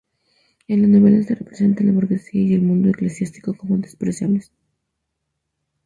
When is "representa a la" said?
1.35-1.91